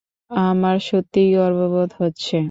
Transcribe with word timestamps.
আমার 0.31 0.77
সত্যিই 0.87 1.29
গর্ববোধ 1.35 1.89
হচ্ছে। 1.99 2.37